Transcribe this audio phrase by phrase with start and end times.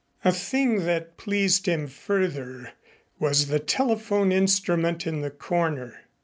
[0.25, 2.71] A thing that pleased him further
[3.19, 6.05] was the telephone instrument in the corner.